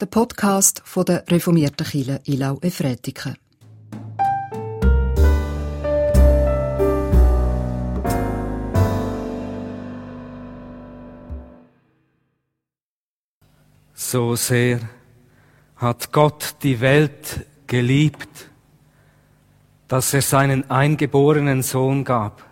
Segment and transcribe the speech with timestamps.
[0.00, 3.36] der Podcast von der reformierten Kirche Ilau Efretiken.
[13.94, 14.80] So sehr
[15.76, 18.48] hat Gott die Welt geliebt,
[19.86, 22.42] dass er seinen eingeborenen Sohn gab,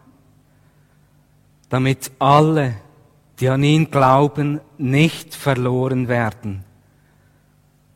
[1.71, 2.75] damit alle,
[3.41, 6.68] die an ihn glauben, nicht verloren werden,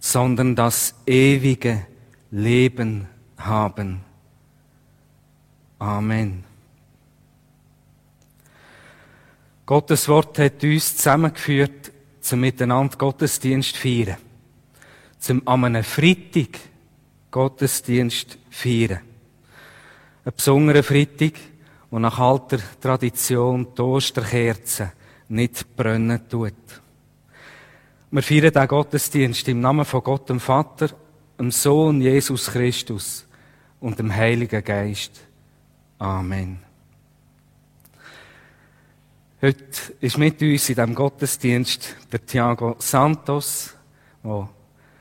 [0.04, 1.86] sondern das ewige
[2.32, 3.06] Leben
[3.38, 4.00] haben.
[5.78, 6.42] Amen.
[9.64, 14.16] Gottes Wort hat uns zusammengeführt zum Miteinander Gottesdienst feiern.
[15.20, 16.58] Zum am einem Freitag
[17.30, 19.02] Gottesdienst feiern.
[20.24, 21.34] Ein besonderer Freitag,
[21.90, 24.92] wo nach alter Tradition die Osterkerze
[25.28, 26.54] nicht brennen tut.
[28.14, 30.90] Wir feiern den Gottesdienst im Namen von Gott dem Vater,
[31.38, 33.26] dem Sohn Jesus Christus
[33.80, 35.12] und dem Heiligen Geist.
[35.98, 36.58] Amen.
[39.40, 43.72] Heute ist mit uns in diesem Gottesdienst der Thiago Santos,
[44.22, 44.46] der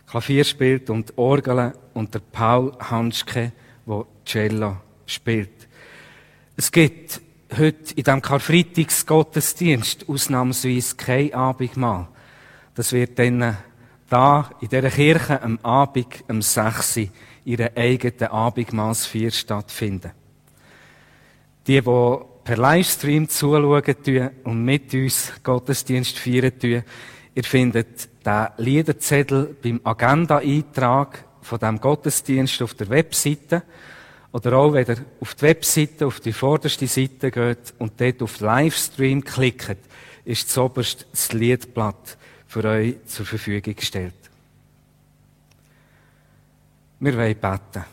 [0.07, 3.51] Klavier spielt und Orgel, und der Paul Hanschke,
[3.85, 5.67] der Cello spielt.
[6.55, 7.19] Es gibt
[7.57, 12.07] heute in diesem Karfreitagsgottesdienst ausnahmsweise kein Abendmahl.
[12.73, 13.57] Das wird dann
[14.09, 17.07] da in dieser Kirche am Abend um 6 Uhr
[17.45, 20.11] ihre eigene Abendmahlsfeier stattfinden.
[21.67, 26.83] Die, die per Livestream zuschauen und mit uns Gottesdienst feiern tun,
[27.35, 33.63] ihr findet den Liederzettel beim Agenda-Eintrag von dem Gottesdienst auf der Webseite.
[34.31, 38.39] Oder auch, wenn ihr auf die Webseite, auf die vorderste Seite geht und dort auf
[38.39, 39.77] Livestream klickt,
[40.23, 42.17] ist das Liedblatt
[42.51, 44.13] für euch zur Verfügung gestellt.
[46.99, 47.85] Wir wollen beten.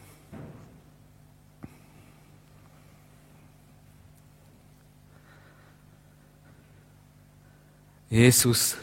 [8.10, 8.76] Jesus,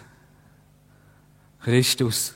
[1.59, 2.35] Christus,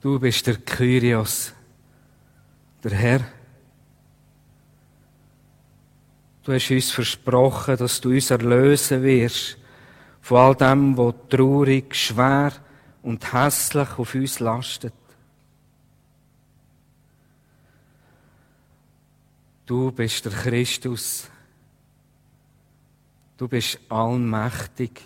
[0.00, 1.52] du bist der Kyrios,
[2.82, 3.20] der Herr.
[6.42, 9.58] Du hast uns versprochen, dass du uns erlösen wirst
[10.24, 12.50] von all dem, was traurig, schwer
[13.02, 14.94] und hässlich auf uns lastet.
[19.66, 21.28] Du bist der Christus,
[23.36, 25.00] Du bist allmächtig.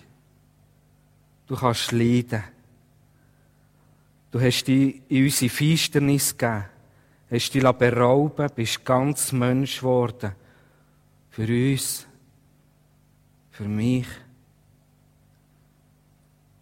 [1.47, 2.45] Du kannst leiden.
[4.31, 6.65] Du hast dich in unsere Finsternis gegeben.
[7.31, 10.33] Hast dich berauben, bist ganz Mensch geworden.
[11.31, 12.07] Für uns.
[13.51, 14.07] Für mich.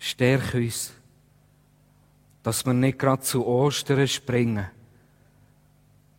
[0.07, 0.93] Stärk uns,
[2.43, 4.67] dass wir nicht gerade zu Ostern springen,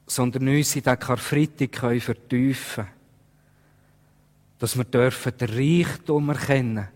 [0.06, 2.98] sondern uns in den Karfreitag vertiefen können
[4.60, 6.88] dass wir dürfen den Reichtum erkennen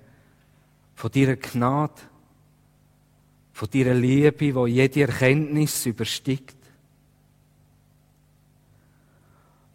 [0.95, 2.01] von deiner Gnade,
[3.53, 6.55] von deiner Liebe, die jede Erkenntnis übersteigt.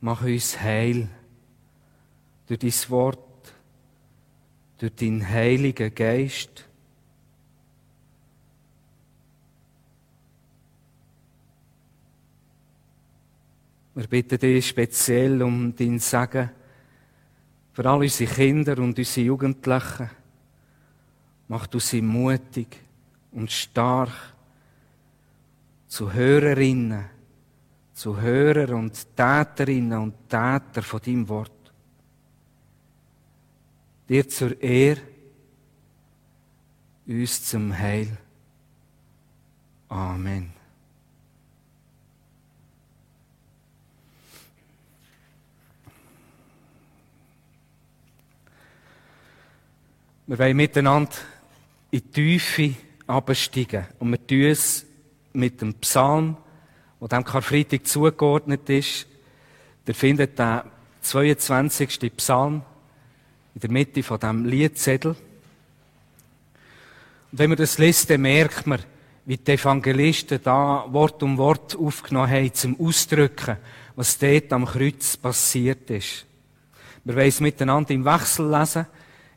[0.00, 1.09] Mach uns heil
[2.47, 3.19] durch dein Wort,
[4.78, 6.66] durch deinen Heiligen Geist.
[13.97, 16.51] Wir bitten dich speziell um dein Segen
[17.73, 20.11] für all unsere Kinder und unsere Jugendlichen.
[21.49, 22.77] Mach du sie mutig
[23.33, 24.12] und stark
[25.87, 27.07] zu Hörerinnen,
[27.95, 31.73] zu Hörer und Täterinnen und Täter von deinem Wort.
[34.11, 35.01] Dir zur Ehre,
[37.07, 38.19] uns zum Heil.
[39.89, 40.56] Amen.
[50.28, 51.12] Wir wollen miteinander
[51.92, 52.75] in die Tiefe
[53.06, 53.87] absteigen.
[54.00, 54.84] Und wir tun es
[55.33, 56.36] mit dem Psalm,
[57.01, 59.06] der dem Karfreitag zugeordnet ist.
[59.86, 60.62] Ihr findet den
[61.03, 62.12] 22.
[62.16, 62.62] Psalm
[63.54, 65.10] in der Mitte von dem Liedzettel.
[67.30, 68.80] Und wenn man das liest, dann merkt man,
[69.27, 73.59] wie die Evangelisten da Wort um Wort aufgenommen haben, zum Ausdrücken,
[73.95, 76.27] was dort am Kreuz passiert ist.
[77.04, 78.86] Wir wollen es miteinander im Wechsel lesen.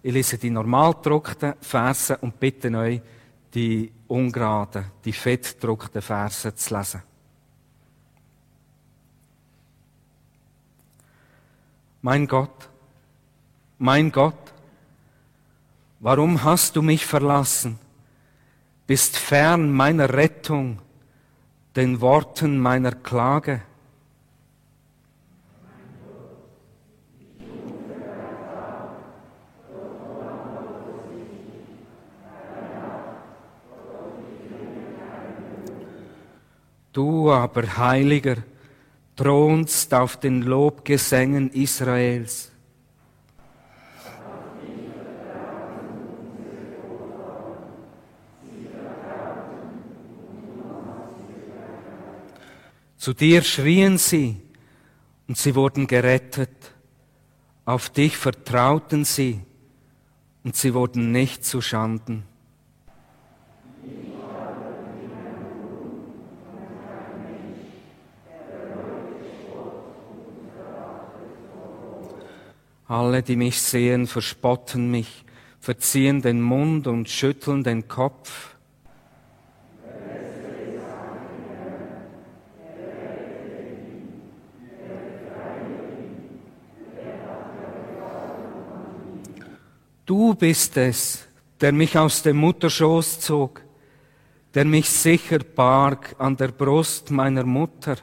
[0.01, 3.01] Ich lese die normal gedruckten Verse und bitte euch,
[3.53, 7.03] die ungeraden, die fett gedruckten Verse zu lesen.
[12.01, 12.69] Mein Gott,
[13.77, 14.53] mein Gott,
[15.99, 17.77] warum hast du mich verlassen?
[18.89, 20.79] bist fern meiner Rettung,
[21.75, 23.61] den Worten meiner Klage.
[36.91, 38.37] Du aber, Heiliger,
[39.15, 42.51] thronst auf den Lobgesängen Israels.
[52.97, 54.41] Zu dir schrien sie
[55.27, 56.73] und sie wurden gerettet.
[57.65, 59.41] Auf dich vertrauten sie
[60.43, 62.23] und sie wurden nicht zu Schanden.
[72.89, 75.23] Alle, die mich sehen, verspotten mich,
[75.59, 78.55] verziehen den Mund und schütteln den Kopf.
[90.07, 91.27] Du bist es,
[91.61, 93.61] der mich aus dem Mutterschoß zog,
[94.55, 97.97] der mich sicher barg an der Brust meiner Mutter.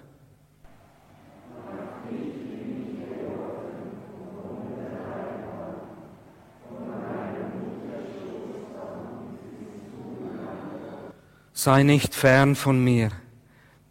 [11.67, 13.11] Sei nicht fern von mir,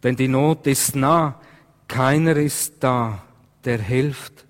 [0.02, 1.38] denn die Not ist nah,
[1.86, 3.22] keiner ist da,
[3.66, 4.46] der hilft.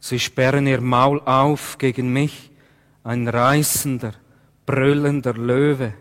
[0.00, 2.50] Sie sperren ihr Maul auf gegen mich,
[3.04, 4.12] ein reißender,
[4.66, 5.94] brüllender Löwe.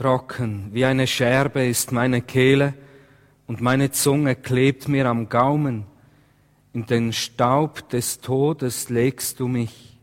[0.00, 2.72] Trocken wie eine Scherbe ist meine Kehle
[3.46, 5.84] und meine Zunge klebt mir am Gaumen.
[6.72, 9.98] In den Staub des Todes legst du mich.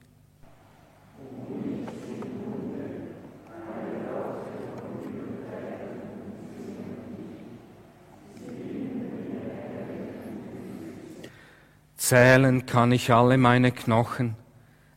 [11.95, 14.35] Zählen kann ich alle meine Knochen,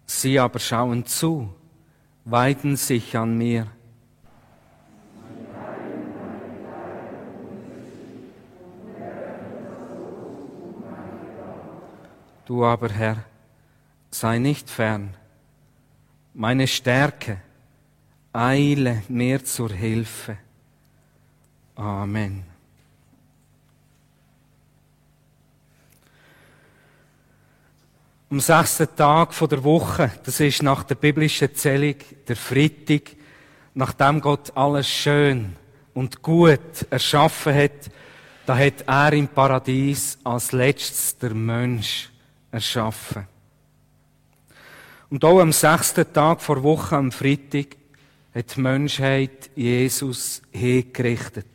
[0.04, 1.48] sie aber schauen zu,
[2.26, 3.66] weiden sich an mir.
[12.46, 13.24] Du aber, Herr,
[14.10, 15.16] sei nicht fern.
[16.34, 17.38] Meine Stärke,
[18.32, 20.36] eile mir zur Hilfe.
[21.76, 22.44] Amen.
[28.30, 31.96] Am sechsten Tag der Woche, das ist nach der biblischen Zählung
[32.28, 33.16] der Freitag,
[33.74, 35.56] nachdem Gott alles schön
[35.94, 37.90] und gut erschaffen hat,
[38.46, 42.09] da hat er im Paradies als letztes der Mensch
[42.50, 43.26] erschaffen.
[45.08, 47.76] Und auch am sechsten Tag vor Woche, am Freitag,
[48.34, 51.46] hat die Menschheit Jesus hingerichtet.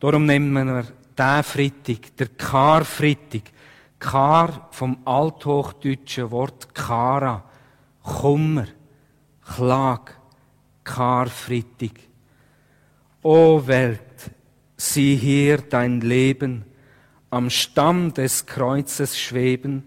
[0.00, 3.42] Darum nennen wir diesen Freitag, der Karfreitag.
[3.98, 7.44] Kar vom althochdeutschen Wort Kara,
[8.02, 8.66] Kummer,
[9.42, 10.12] Klag,
[10.84, 11.92] Karfreitag.
[13.22, 14.30] O Welt,
[14.76, 16.64] sieh hier dein Leben,
[17.36, 19.84] am Stamm des Kreuzes schweben,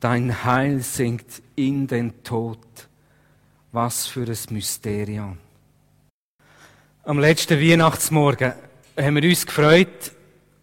[0.00, 2.58] dein Heil sinkt in den Tod.
[3.72, 5.38] Was für ein Mysterium.
[7.04, 8.52] Am letzten Weihnachtsmorgen
[8.98, 10.12] haben wir uns gefreut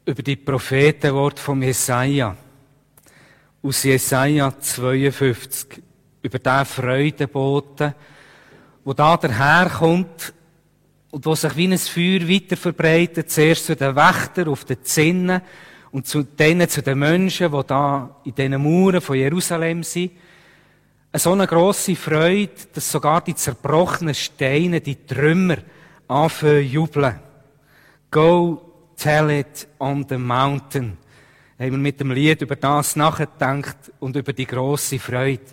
[0.05, 2.37] über die Prophetenwort von Jesaja.
[3.63, 5.81] Aus Jesaja 52.
[6.21, 7.95] Über den Freudeboten,
[8.83, 10.33] wo da daherkommt
[11.09, 15.41] und wo sich wie ein Feuer weiter verbreitet, zuerst zu den Wächtern auf den Zinnen
[15.95, 20.11] und zu denen, zu den Menschen, die da in diesen Mauern von Jerusalem sind,
[21.13, 25.55] eine so eine grosse Freude, dass sogar die zerbrochenen Steine, die Trümmer,
[26.09, 27.17] anfangen jubeln.
[28.11, 28.61] Go
[28.97, 30.97] tell it on the mountain.
[31.57, 35.45] Haben wir mit dem Lied über das nachgedacht und über die grosse Freude.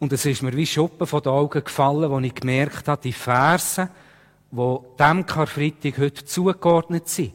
[0.00, 3.12] Und es ist mir wie Schuppen von den Augen gefallen, wo ich gemerkt habe, die
[3.12, 3.88] Verse,
[4.50, 7.34] die dem Karfreitag heute zugeordnet sind,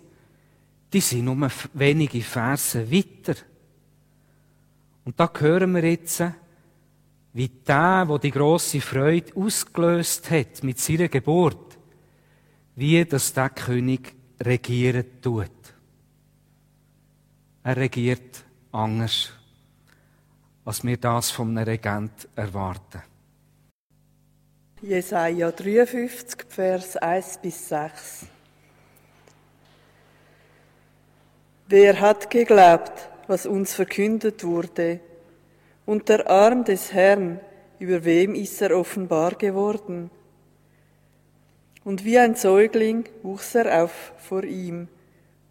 [0.92, 3.36] die sind nur wenige Verse weiter.
[5.06, 6.24] Und da hören wir jetzt,
[7.34, 11.78] wie der, wo die große Freude ausgelöst hat mit seiner Geburt,
[12.76, 15.52] wie das der König regieren tut.
[17.64, 19.32] Er regiert anders
[20.70, 23.02] als wir das vom Regent erwarten.
[24.84, 28.28] Jesaja 53, Vers 1 bis 6.
[31.72, 35.02] Wer hat geglaubt, was uns verkündet wurde?
[35.86, 37.40] Und der Arm des Herrn,
[37.78, 40.10] über wem ist er offenbar geworden?
[41.84, 44.88] Und wie ein Säugling wuchs er auf vor ihm,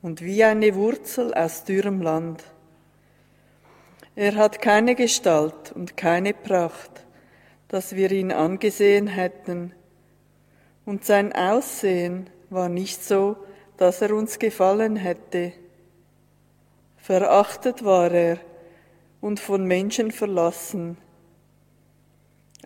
[0.03, 2.43] und wie eine Wurzel aus dürrem Land.
[4.17, 7.07] Er hat keine Gestalt und keine Pracht,
[7.69, 9.73] dass wir ihn angesehen hätten,
[10.85, 13.37] und sein Aussehen war nicht so,
[13.77, 15.53] dass er uns gefallen hätte.
[17.09, 18.37] Verachtet war er
[19.23, 20.99] und von Menschen verlassen,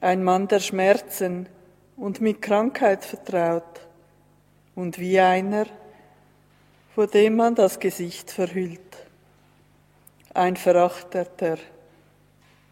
[0.00, 1.48] ein Mann der Schmerzen
[1.96, 3.86] und mit Krankheit vertraut,
[4.74, 5.66] und wie einer,
[6.92, 8.80] vor dem man das Gesicht verhüllt,
[10.34, 11.58] ein Verachteter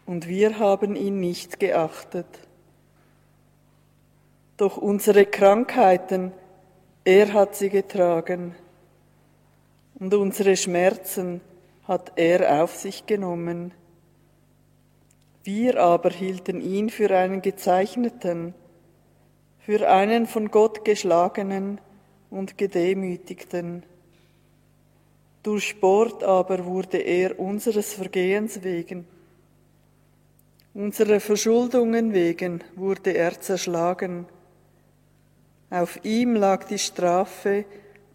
[0.05, 2.27] und wir haben ihn nicht geachtet.
[4.57, 6.33] Doch unsere Krankheiten,
[7.05, 8.55] er hat sie getragen
[9.99, 11.39] und unsere Schmerzen
[11.91, 13.73] hat er auf sich genommen.
[15.43, 18.53] Wir aber hielten ihn für einen gezeichneten,
[19.59, 21.81] für einen von Gott geschlagenen
[22.29, 23.83] und gedemütigten.
[25.43, 29.05] Durchbohrt aber wurde er unseres Vergehens wegen
[30.73, 34.27] Unserer Verschuldungen wegen wurde er zerschlagen.
[35.69, 37.65] Auf ihm lag die Strafe,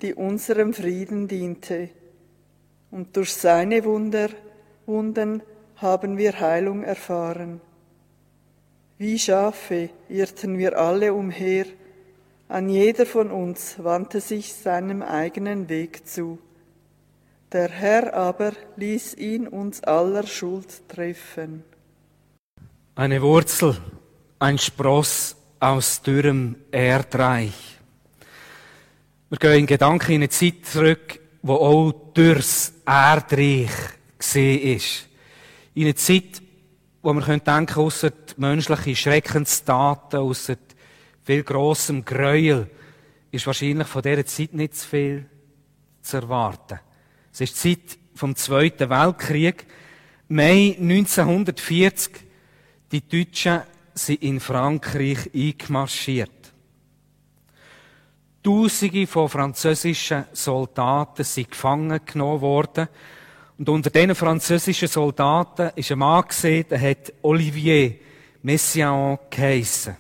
[0.01, 1.91] die unserem Frieden diente.
[2.91, 4.29] Und durch seine Wunder,
[4.87, 5.43] Wunden
[5.77, 7.61] haben wir Heilung erfahren.
[8.99, 11.67] Wie Schafe irrten wir alle umher,
[12.49, 16.39] an jeder von uns wandte sich seinem eigenen Weg zu.
[17.53, 21.65] Der Herr aber ließ ihn uns aller Schuld treffen.
[22.95, 23.77] Eine Wurzel,
[24.39, 27.79] ein Spross aus dürrem Erdreich.
[29.29, 33.71] Wir gehen in Gedanken in eine Zeit zurück, wo auch durchs Erdreich
[34.19, 35.09] gesehen ist.
[35.75, 36.43] In eine Zeit,
[37.03, 40.57] wo man denken könnte, ausser menschliche Schreckenstaten, ausser
[41.23, 42.69] viel grossem Gräuel,
[43.31, 45.27] ist wahrscheinlich von dieser Zeit nicht zu viel
[46.03, 46.81] zu erwarten.
[47.33, 49.67] Es ist die Zeit vom Zweiten Weltkrieg.
[50.29, 52.13] Mai 1940
[52.91, 53.63] die Deutschen
[53.95, 56.36] sind in Frankreich eingemarschiert.
[58.47, 62.87] Tausende von französischen Soldaten sind gefangen genommen worden.
[63.59, 67.97] Und unter diesen französischen Soldaten ist ein Mann gesehen, der hat Olivier
[68.43, 69.97] Messiaen geheissen.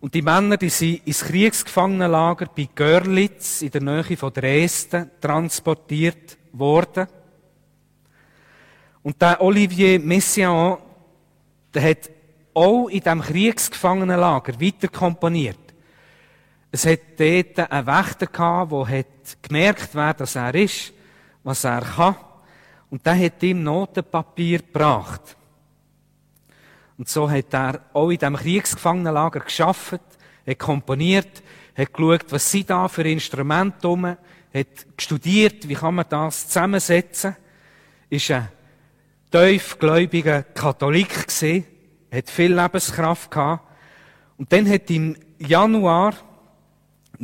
[0.00, 6.38] Und die Männer, die sind ins Kriegsgefangenenlager bei Görlitz in der Nähe von Dresden transportiert
[6.52, 7.06] worden.
[9.02, 10.78] Und der Olivier Messiaen,
[11.74, 12.10] der hat
[12.54, 15.61] auch in diesem Kriegsgefangenenlager weiter komponiert.
[16.74, 20.94] Es hat dort einen Wächter gehabt, der hat gemerkt, wer das er ist,
[21.44, 22.16] was er kann.
[22.88, 25.36] Und der hat ihm Notenpapier gebracht.
[26.96, 30.00] Und so hat er auch in diesem Kriegsgefangenenlager geschafft,
[30.46, 31.42] hat komponiert,
[31.76, 37.36] hat geschaut, was sind da für Instrumente rum, hat studiert, wie kann man das zusammensetzen,
[38.08, 38.48] ist ein
[39.30, 41.66] tiefgläubiger Katholik gesehen,
[42.10, 43.62] hat viel Lebenskraft gehabt.
[44.38, 46.14] Und dann hat im Januar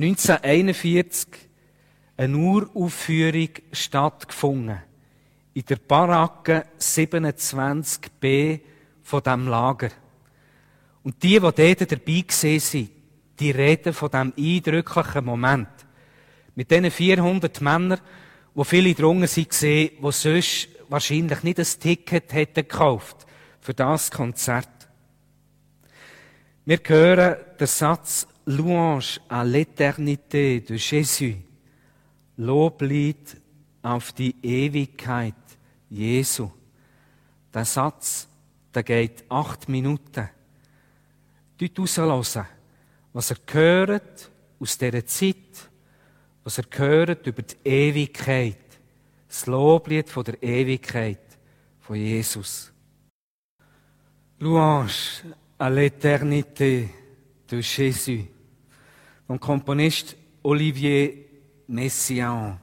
[0.01, 1.27] 1941
[2.17, 4.79] eine Uraufführung stattgefunden.
[5.55, 8.61] In der Baracke 27b
[9.03, 9.91] von dem Lager.
[11.03, 11.57] Und die, die dort
[11.93, 12.91] dabei gesehen sind,
[13.41, 15.69] die reden von dem eindrücklichen Moment.
[16.55, 18.01] Mit diesen 400 Männern,
[18.55, 23.27] wo viele drungen gesehen, die sonst wahrscheinlich nicht ein Ticket hätten gekauft
[23.61, 24.69] für das Konzert.
[26.65, 31.37] Wir hören den Satz Louange à l'éternité de Jésus.
[32.39, 33.37] Loblied
[33.83, 35.35] auf die Ewigkeit
[35.91, 36.49] Jesu.
[37.53, 38.27] Der Satz,
[38.75, 40.31] der geht acht Minuten.
[41.59, 42.47] Dort raushören,
[43.13, 45.71] was er hört aus dieser Zeit,
[46.43, 48.81] was er hört über die Ewigkeit.
[49.29, 51.39] Das Loblied von der Ewigkeit
[51.81, 52.73] von Jesus.
[54.41, 55.23] Louange
[55.59, 56.89] à l'éternité
[57.47, 58.25] de Jésus.
[59.29, 61.13] Vom Komponist Olivier
[61.67, 62.59] Messiaen.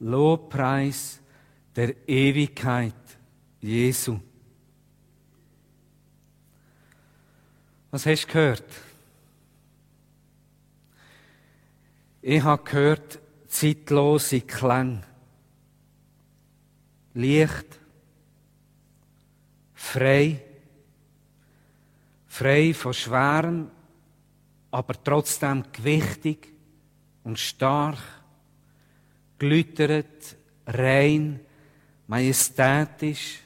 [0.00, 1.20] Lobpreis
[1.76, 2.96] der Ewigkeit
[3.60, 4.18] Jesu.
[7.92, 8.64] Was hast du gehört?
[12.22, 15.02] Ich habe gehört zeitlose Klänge.
[17.14, 17.78] Licht,
[19.74, 20.40] frei,
[22.26, 23.70] frei von schwerem,
[24.72, 26.48] aber trotzdem gewichtig
[27.22, 27.98] und stark,
[29.38, 30.34] glütert,
[30.66, 31.40] rein,
[32.06, 33.40] majestätisch,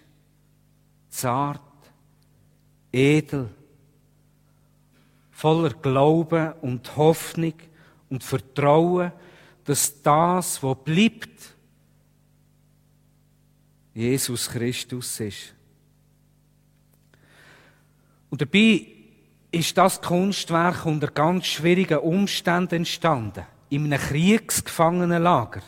[1.10, 1.60] zart,
[2.92, 3.50] edel,
[5.32, 7.54] voller Glauben und Hoffnung
[8.08, 9.10] und Vertrauen,
[9.64, 11.54] dass das, was bleibt,
[13.92, 15.54] Jesus Christus ist.
[18.30, 18.95] Und dabei
[19.50, 23.44] ist das Kunstwerk unter ganz schwierigen Umständen entstanden.
[23.68, 25.62] In einem Kriegsgefangenenlager.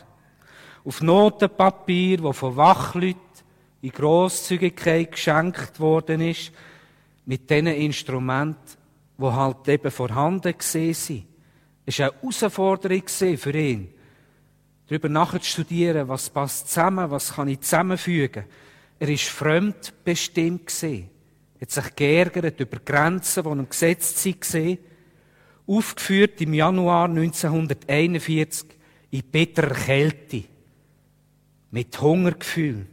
[0.85, 3.19] Auf Notenpapier, wo von Wachleuten
[3.81, 6.51] in Grosszügigkeit geschenkt worden ist,
[7.25, 8.77] mit diesen Instrumenten,
[9.17, 11.25] die halt eben vorhanden waren.
[11.85, 13.93] Es war eine Herausforderung für ihn,
[14.87, 18.45] darüber nachzustudieren, was passt zusammen, was kann ich zusammenfügen.
[18.99, 21.09] Er war fremdbestimmt gewesen.
[21.61, 24.77] Hat sich geärgert über Grenzen, die ihm gesetzt waren.
[25.67, 28.65] Aufgeführt im Januar 1941
[29.11, 30.43] in bitterer Kälte.
[31.71, 32.87] Mit Hungergefühl.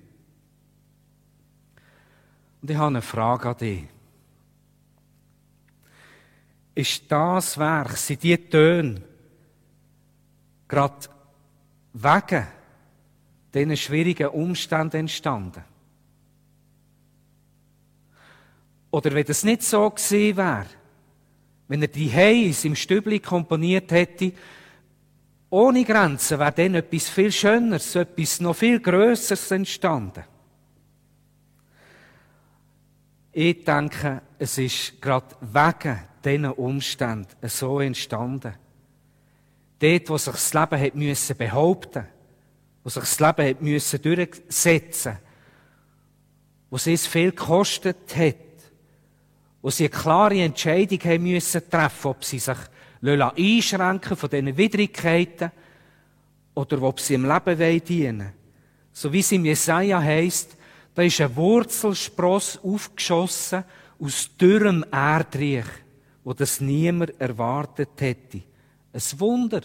[2.60, 3.84] Und ich habe eine Frage an dich.
[6.74, 9.00] Ist das Werk, sind die Töne,
[10.68, 11.08] gerade
[11.94, 12.46] wegen
[13.54, 15.64] diesen schwierigen Umständen entstanden?
[18.96, 20.66] Oder wenn das nicht so gewesen wäre,
[21.68, 24.32] wenn er die Heis im Stübli komponiert hätte,
[25.50, 30.24] ohne Grenzen wäre dann etwas viel Schöneres, etwas noch viel Größeres entstanden.
[33.32, 38.54] Ich denke, es ist gerade wegen diesen Umständen so entstanden.
[39.78, 42.06] Dort, wo sich das Leben hat müssen behaupten,
[42.82, 45.18] wo sich das Leben hat müssen durchsetzen,
[46.70, 48.45] wo es viel gekostet hat,
[49.62, 52.58] wo sie eine klare Entscheidung haben müssen treffen, ob sie sich
[53.02, 55.50] einschränken von diesen Widrigkeiten
[56.54, 58.32] oder ob sie im Leben dienen wollen.
[58.92, 60.56] So wie es im Jesaja heisst,
[60.94, 63.64] da ist ein Wurzelspross aufgeschossen
[63.98, 65.66] aus dürrem Erdreich,
[66.24, 68.42] wo das niemand erwartet hätte.
[68.92, 69.60] Ein Wunder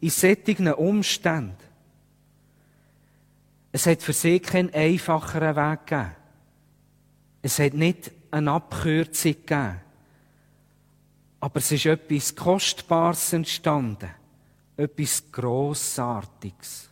[0.00, 1.56] in sättigen Umständen.
[3.72, 6.16] Es hat für sie keinen einfacheren Weg gegeben.
[7.42, 9.80] Es hat nicht eine Abkürzung gegeben.
[11.40, 14.10] Aber es ist etwas Kostbares entstanden.
[14.76, 16.90] Etwas Grossartiges.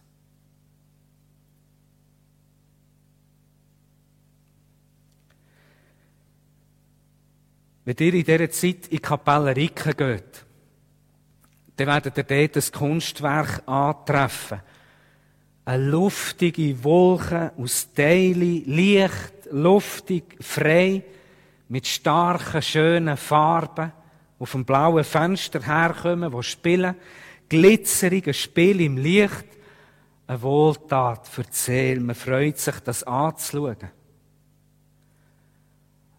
[7.84, 10.44] Wenn ihr in dieser Zeit in die Kapelle Ricken geht,
[11.76, 14.62] dann werdet ihr dort ein Kunstwerk antreffen.
[15.66, 21.02] Eine luftige Wolke aus Teilen, leicht, luftig, frei,
[21.68, 23.92] mit starken, schönen Farben,
[24.38, 26.96] auf dem blauen Fenster herkommen, wo spielen,
[27.48, 29.46] glitzerige Spiel im Licht,
[30.26, 32.00] eine Wohltat für die Seele.
[32.00, 33.76] Man freut sich, das anzuschauen.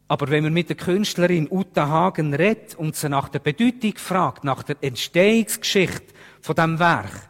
[0.08, 4.44] Aber wenn man mit der Künstlerin Uta Hagen redet und sie nach der Bedeutung fragt,
[4.44, 7.28] nach der Entstehungsgeschichte von dem Werk,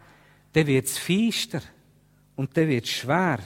[0.52, 1.62] dann wird es feister
[2.36, 3.40] und dann wird es schwer.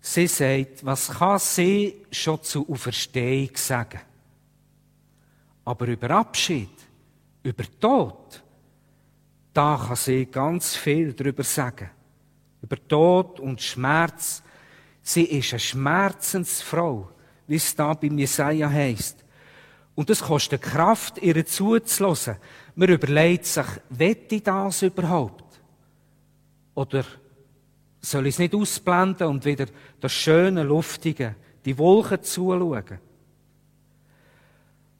[0.00, 4.00] Sie sagt, was kann sie schon zu Auferstehung sagen?
[5.64, 6.70] Aber über Abschied,
[7.42, 8.42] über Tod,
[9.52, 11.90] da kann sie ganz viel darüber sagen.
[12.62, 14.42] Über Tod und Schmerz.
[15.02, 17.10] Sie ist eine Schmerzensfrau,
[17.46, 19.24] wie es da bei Jesaja heisst.
[19.94, 22.36] Und es kostet Kraft, ihr zuzulassen.
[22.74, 25.44] Man überlegt sich, wette ich das überhaupt?
[26.74, 27.04] Oder
[28.00, 29.66] soll ich es nicht ausblenden und wieder
[30.00, 31.34] das schöne, luftige,
[31.64, 32.98] die Wolken zuschauen?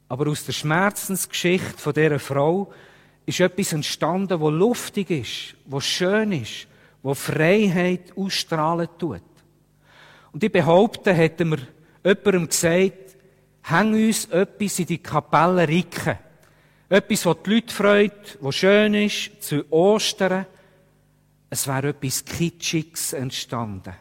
[0.09, 2.73] Aber aus der Schmerzensgeschichte von dieser Frau
[3.27, 6.67] ist etwas entstanden, wo luftig ist, wo schön ist,
[7.03, 9.23] wo Freiheit ausstrahlen tut.
[10.33, 11.59] Und ich behaupte, hätten wir
[12.05, 13.17] jemandem gesagt,
[13.63, 16.19] häng uns etwas in die Kapelle Ricken.
[16.89, 20.47] Etwas, was die Leute freut, was schön ist, zu Ostern,
[21.51, 23.95] es wäre etwas Kitschiges entstanden.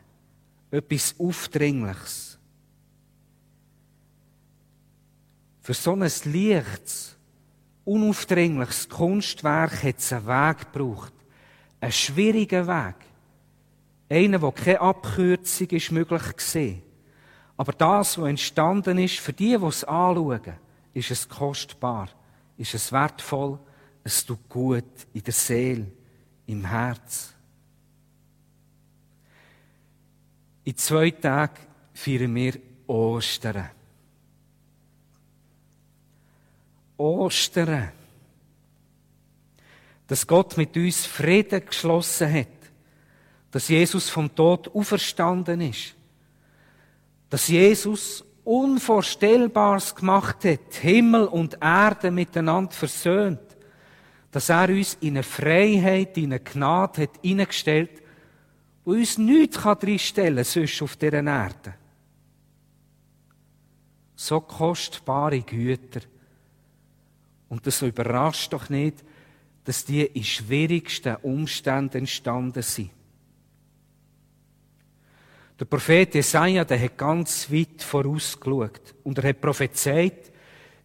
[0.70, 2.38] Etwas Aufdringliches.
[5.62, 7.16] Für so ein leichtes,
[7.86, 11.14] unaufdringliches Kunstwerk hat es einen Weg gebraucht.
[11.82, 12.96] Einen schwierigen Weg.
[14.10, 16.76] Einen, wo keine Abkürzung ist möglich war.
[17.58, 20.54] Aber das, was entstanden ist, für die, die es anschauen,
[20.94, 22.10] ist es kostbar,
[22.58, 23.60] ist es wertvoll,
[24.04, 25.88] es tut gut in der Seele,
[26.46, 27.34] im Herz.
[30.70, 32.54] In zwei Tagen feiern wir
[32.86, 33.72] Ostern.
[36.96, 37.92] Ostern.
[40.06, 42.48] Dass Gott mit uns Frieden geschlossen hat.
[43.50, 45.96] Dass Jesus vom Tod auferstanden ist.
[47.32, 53.58] Dass Jesus Unvorstellbares gemacht hat, Himmel und Erde miteinander versöhnt.
[54.30, 57.99] Dass er uns in eine Freiheit, in eine Gnade hat hineingestellt,
[58.90, 61.76] wo uns nichts reinstellen kann, sonst auf dieser Erde.
[64.16, 66.02] So kostbare Güter.
[67.50, 69.04] Und das überrascht doch nicht,
[69.64, 72.90] dass die in schwierigsten Umständen entstanden sind.
[75.60, 80.32] Der Prophet Jesaja, der hat ganz weit vorausgeschaut und er hat prophezeit,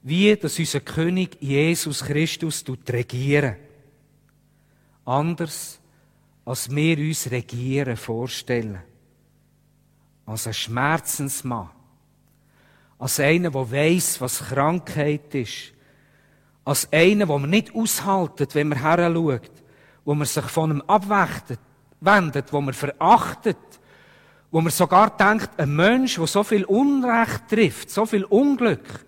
[0.03, 3.57] wie dass unser König Jesus Christus regieren.
[5.07, 5.81] Anders,
[6.45, 8.83] als wir uns Regieren vorstellen.
[10.27, 11.71] Als ein Schmerzensmann.
[12.99, 15.75] Als einer, der weiss, was Krankheit ist
[16.65, 19.51] als einen, wo man nicht aushaltet, wenn man heranschaut,
[20.05, 23.59] wo man sich von ihm abwendet, wo man verachtet,
[24.51, 29.05] wo man sogar denkt, ein Mensch, der so viel Unrecht trifft, so viel Unglück,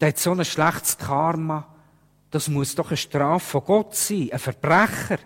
[0.00, 1.66] der hat so ein schlechtes Karma,
[2.30, 5.18] das muss doch eine Strafe von Gott sein, ein Verbrecher.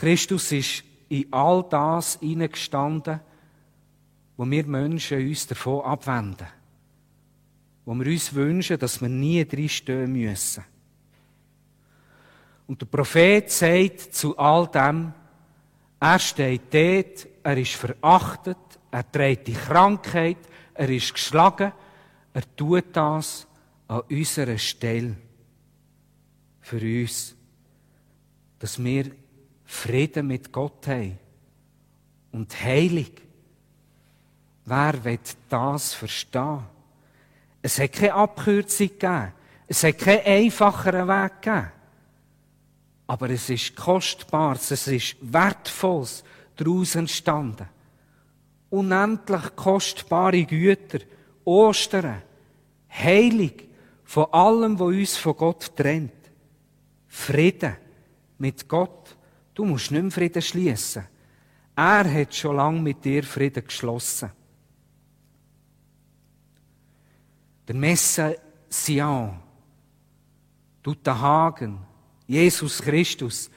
[0.00, 3.20] Christus ist in all das hineingestanden,
[4.36, 6.46] wo wir Menschen uns davon abwenden
[7.90, 10.64] wo wir uns wünschen, dass wir nie drinstehen müssen.
[12.68, 15.12] Und der Prophet sagt zu all dem,
[15.98, 18.56] er steht dort, er ist verachtet,
[18.92, 20.38] er trägt die Krankheit,
[20.74, 21.72] er ist geschlagen,
[22.32, 23.46] er tut das
[23.88, 25.16] an unserer Stelle.
[26.60, 27.34] Für uns.
[28.60, 29.10] Dass wir
[29.70, 31.16] Frieden mit Gott haben.
[32.32, 33.12] Und heilig.
[34.64, 36.64] Wer wird das verstehen?
[37.62, 39.32] Es hat keine Abkürzung gegeben.
[39.68, 41.72] Es hat keinen einfacheren Weg gegeben.
[43.06, 46.24] Aber es ist Kostbares, es ist Wertvolles
[46.56, 47.68] daraus entstanden.
[48.70, 50.98] Unendlich kostbare Güter,
[51.44, 52.22] Ostern,
[52.90, 53.68] heilig
[54.04, 56.12] von allem, was uns von Gott trennt.
[57.06, 57.76] Frieden
[58.36, 59.16] mit Gott.
[59.54, 61.06] Du musst nicht mehr Frieden schließen.
[61.76, 64.32] Er hat schon lange mit dir Frieden geschlossen.
[67.70, 68.36] der Messe
[68.68, 69.38] Sion,
[71.06, 71.78] Hagen,
[72.26, 73.48] Jesus Christus.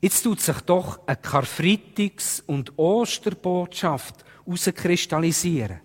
[0.00, 5.82] Jetzt tut sich doch eine Karfreitags- und Osterbotschaft herauskristallisieren.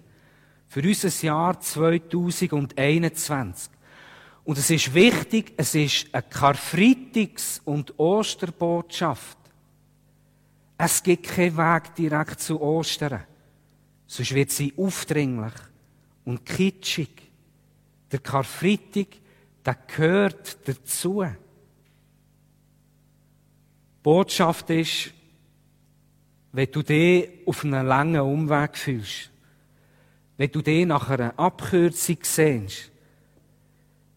[0.70, 3.70] Für unser Jahr 2021.
[4.46, 9.38] Und es ist wichtig, es ist eine Karfreitags- und Osterbotschaft.
[10.78, 13.24] Es gibt keinen Weg direkt zu Ostern.
[14.08, 15.54] Sonst wird sie aufdringlich
[16.26, 17.10] und kitschig.
[18.12, 19.08] Der Karfreitag,
[19.66, 21.24] der gehört dazu.
[21.24, 21.34] Die
[24.04, 25.14] Botschaft ist,
[26.52, 29.32] wenn du dich auf einen langen Umweg fühlst,
[30.38, 32.92] wenn du dich nach einer Abkürzung sehnst,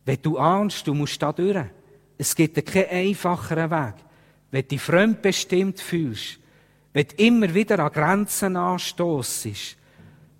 [0.05, 1.64] wenn du ahnst, du musst da durch,
[2.19, 3.95] es gibt keinen einfacheren Weg,
[4.51, 6.38] wenn du dich fremdbestimmt fühlst,
[6.97, 9.77] wenn du immer wieder an Grenzen anstossest,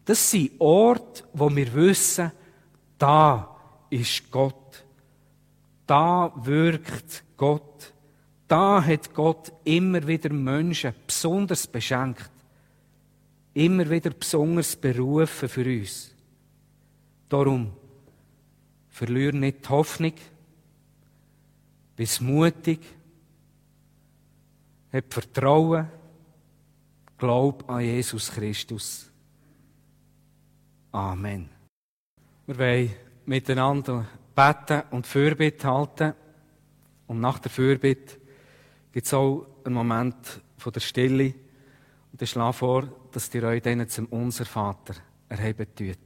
[0.07, 2.33] das sind Orte, wo wir wissen,
[2.97, 3.55] da
[3.91, 4.83] ist Gott.
[5.87, 7.93] Da wirkt Gott.
[8.49, 12.31] Da hat Gott immer wieder Menschen besonders beschenkt.
[13.53, 16.11] Immer wieder besonders berufen für uns.
[17.29, 17.71] Darum,
[18.89, 20.15] verlier nicht die Hoffnung.
[21.97, 22.81] Bist mutig.
[24.91, 25.89] Hab Vertrauen.
[27.19, 29.11] Glaub an Jesus Christus.
[30.93, 31.49] Amen.
[32.47, 32.93] Wir wollen
[33.25, 36.15] miteinander beten und Fürbitte halten.
[37.07, 38.17] Und nach der Fürbitte
[38.93, 41.35] gibt es auch einen Moment von der Stille.
[42.13, 44.95] Und ich schlage vor, dass ihr euch dann zum Unser Vater
[45.29, 45.99] erheben tut.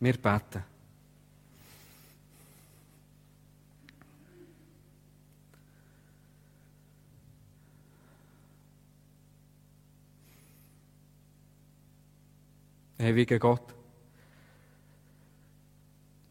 [0.00, 0.77] Wir beten.
[12.98, 13.74] Ewiger Gott.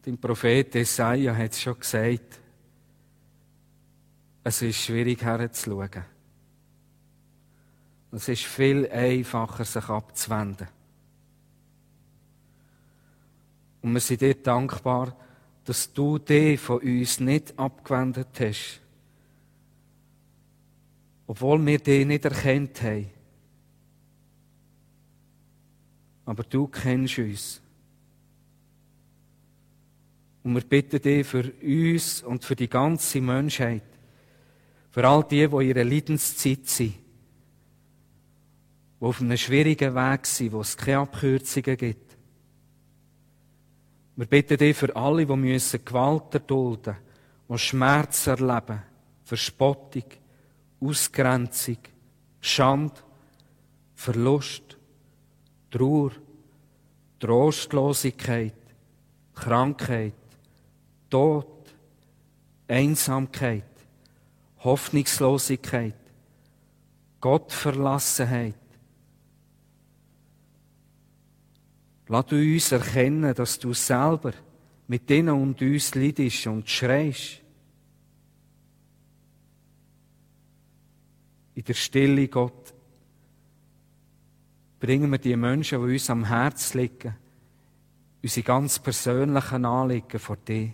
[0.04, 2.40] Dein Prophet Jesaja hat es schon gesagt,
[4.44, 6.06] es ist schwierig herzuschauen.
[8.12, 10.68] Es ist viel einfacher, sich abzuwenden.
[13.82, 15.16] Und wir sind dir dankbar,
[15.66, 18.80] dass du dich von uns nicht abgewendet hast,
[21.28, 23.17] obwohl wir dich nicht erkannt haben.
[26.28, 27.62] Aber du kennst uns.
[30.44, 33.84] Und wir bitten dich für uns und für die ganze Menschheit,
[34.92, 36.96] für all die, die in ihrer Leidenszeit sind,
[39.00, 42.18] die auf einem schwierigen Weg sind, wo es keine Abkürzungen gibt.
[44.18, 46.98] Wir bitten dich für alle, die müssen Gewalt erdulden,
[47.48, 48.82] die Schmerz erleben,
[49.24, 50.06] Verspottung,
[50.82, 51.78] Ausgrenzung,
[52.42, 53.02] Schand,
[53.96, 54.67] Verlust,
[55.70, 56.12] Trauer,
[57.20, 58.54] Trostlosigkeit,
[59.34, 60.14] Krankheit,
[61.10, 61.48] Tod,
[62.68, 63.64] Einsamkeit,
[64.60, 65.96] Hoffnungslosigkeit,
[67.20, 68.56] Gottverlassenheit.
[72.08, 74.34] Lass uns erkennen, dass du selber
[74.88, 77.42] mit denen und uns leidest und schreist.
[81.56, 82.74] In der Stille, Gott,
[84.88, 87.14] bringen wir die Menschen, die uns am Herz liegen,
[88.24, 90.72] unsere ganz persönlichen Anliegen vor dir.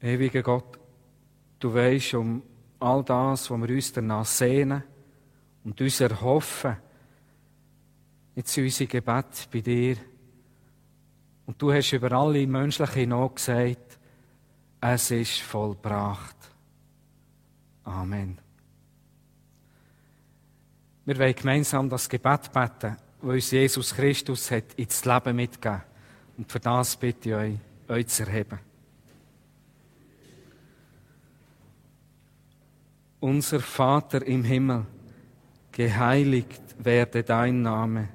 [0.00, 0.76] Ewiger Gott,
[1.60, 2.42] du weißt um
[2.80, 4.82] all das, was wir uns danach sehnen
[5.62, 6.78] und uns erhoffen.
[8.34, 9.96] Jetzt sind unsere Gebet bei dir.
[11.46, 14.00] Und du hast über alle menschliche Not gesagt,
[14.80, 16.36] es ist vollbracht.
[17.84, 18.49] Amen.
[21.04, 25.82] Wir wollen gemeinsam das Gebet beten, das uns Jesus Christus hat ins Leben mitgegeben.
[26.36, 27.56] Und für das bitte ich euch,
[27.88, 28.58] euch zu erheben.
[33.20, 34.86] Unser Vater im Himmel,
[35.72, 38.08] geheiligt werde dein Name,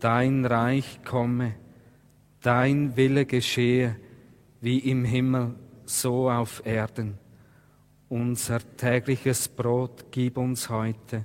[0.00, 1.54] dein Reich komme,
[2.40, 3.96] dein Wille geschehe,
[4.60, 7.18] wie im Himmel, so auf Erden.
[8.08, 11.24] Unser tägliches Brot gib uns heute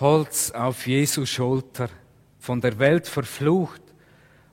[0.00, 1.90] Holz auf Jesu Schulter,
[2.38, 3.82] von der Welt verflucht,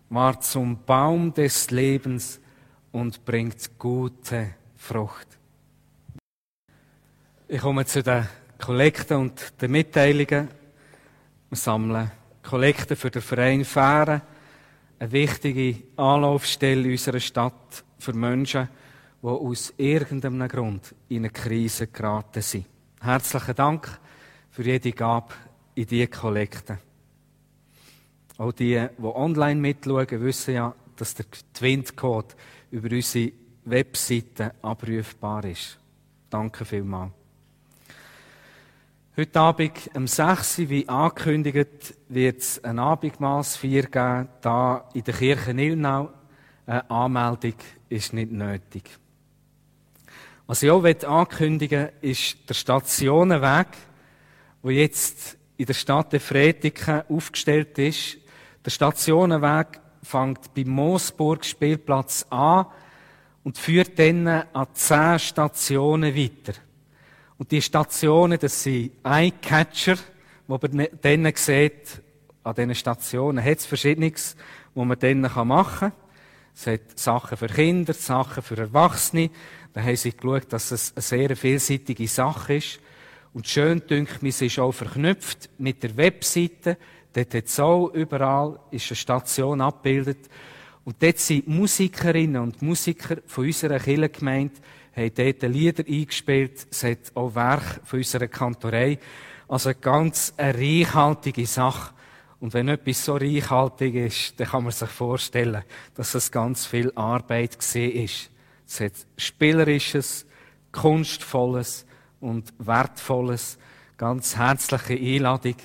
[0.10, 2.42] war zum Baum des Lebens
[2.92, 5.28] und bringt gute Frucht.
[7.48, 8.28] Ich komme zu den
[8.60, 10.50] Kollekten und den Mitteilungen.
[11.50, 12.12] Wir sammeln
[12.44, 14.22] Kollekten für den Verein Fähren,
[15.00, 18.68] eine wichtige Anlaufstelle unserer Stadt für Menschen,
[19.22, 22.66] die aus irgendeinem Grund in eine Krise geraten sind.
[23.00, 23.98] Herzlichen Dank
[24.58, 25.36] für jede Gabe
[25.76, 26.80] in diese Kollekte.
[28.40, 32.34] Auch die, die online mitschauen, wissen ja, dass der Twint-Code
[32.72, 33.34] über unsere
[33.66, 35.78] Webseite abrufbar ist.
[36.32, 37.12] Danke vielmals.
[39.16, 45.14] Heute Abend um 6 Uhr, wie angekündigt, wird es ein Abendmahlsfeier geben, da in der
[45.14, 46.10] Kirche Nilnau.
[46.66, 47.54] Eine Anmeldung
[47.90, 48.90] ist nicht nötig.
[50.48, 53.68] Was ich auch ankündigen will, ist der Stationenweg,
[54.64, 58.18] der jetzt in der Stadt Efretiken aufgestellt ist.
[58.66, 62.68] Der Stationenweg fängt beim Moosburg Spielplatz an
[63.44, 66.54] und führt dann an zehn Stationen weiter.
[67.38, 69.98] Und die Stationen, das sind Eyecatcher,
[70.48, 72.02] wo man ne-, dann sieht,
[72.44, 74.36] an diesen Stationen hat es Verschiedenes,
[74.74, 75.92] was man dann machen kann.
[76.56, 79.30] Es hat Sachen für Kinder, Sachen für Erwachsene.
[79.74, 82.80] Da haben sie geschaut, dass es eine sehr vielseitige Sache ist.
[83.34, 86.78] Und schön mir, es ist auch verknüpft mit der Webseite.
[87.14, 90.30] Dort hat es auch überall, ist eine Station abgebildet.
[90.84, 94.56] Und dort sind Musikerinnen und Musiker von unserer Kirchengemeinde
[94.98, 96.68] haben dort Lieder eingespielt.
[96.72, 98.98] Es hat auch Werk von unserer Kantorei.
[99.48, 101.94] Also eine ganz eine reichhaltige Sache.
[102.40, 105.64] Und wenn etwas so reichhaltig ist, dann kann man sich vorstellen,
[105.96, 108.30] dass es ganz viel Arbeit gesehen ist.
[108.68, 110.26] Es hat Spielerisches,
[110.72, 111.87] Kunstvolles
[112.20, 113.58] und Wertvolles.
[113.98, 115.56] Ganz herzliche Einladung.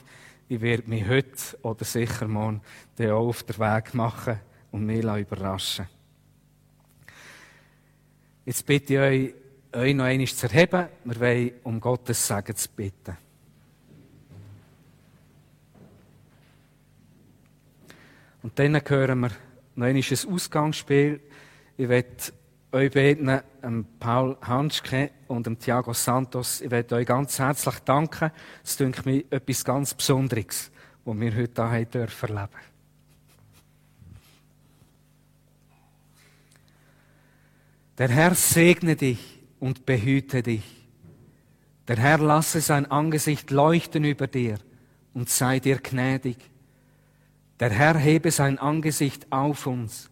[0.48, 2.60] Ich werde mich heute oder sicher morgen
[2.98, 4.38] auch auf den Weg machen
[4.70, 5.88] und mich überraschen
[8.44, 9.34] Jetzt bitte ich euch,
[9.72, 10.88] euch noch einmal zu erheben.
[11.04, 13.16] Wir wollen um Gottes Segen zu bitten.
[18.42, 19.28] Und dann hören wir
[19.76, 21.20] noch einmal ein Ausgangsspiel.
[21.76, 22.08] Ich werde
[22.72, 26.60] euch beten, ähm, Paul Hanschke und dem Thiago Santos.
[26.60, 28.30] Ich möchte euch ganz herzlich danken.
[28.62, 30.70] Es ist mir etwas ganz Besonderes,
[31.04, 32.72] was wir heute hier dürfen erleben.
[37.98, 40.64] Der Herr segne dich und behüte dich.
[41.88, 44.58] Der Herr lasse sein Angesicht leuchten über dir
[45.14, 46.38] und sei dir gnädig.
[47.60, 50.10] Der Herr hebe sein Angesicht auf uns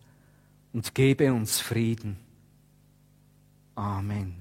[0.72, 2.16] und gebe uns Frieden.
[3.76, 4.39] Amen.